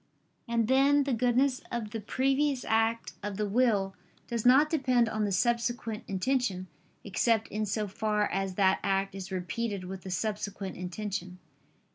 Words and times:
And 0.47 0.67
then 0.67 1.03
the 1.03 1.13
goodness 1.13 1.61
of 1.71 1.91
the 1.91 1.99
previous 1.99 2.65
act 2.67 3.13
of 3.21 3.37
the 3.37 3.47
will 3.47 3.93
does 4.27 4.47
not 4.47 4.67
depend 4.67 5.07
on 5.07 5.25
the 5.25 5.31
subsequent 5.31 6.05
intention, 6.07 6.65
except 7.03 7.47
in 7.49 7.67
so 7.67 7.87
far 7.87 8.27
as 8.31 8.55
that 8.55 8.79
act 8.81 9.13
is 9.13 9.31
repeated 9.31 9.83
with 9.83 10.01
the 10.01 10.09
subsequent 10.09 10.75
intention. 10.75 11.37